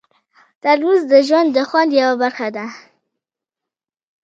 ترموز 0.61 1.01
د 1.11 1.13
ژوند 1.27 1.49
د 1.55 1.59
خوند 1.69 1.91
یوه 2.01 2.15
برخه 2.23 2.47
ده. 2.55 2.65